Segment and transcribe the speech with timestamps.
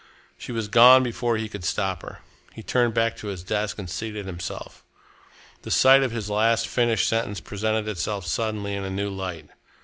[0.35, 2.21] She was gone before he could stop her.
[2.53, 4.83] He turned back to his desk and seated himself.
[5.61, 9.49] The sight of his last finished sentence presented itself suddenly in a new light.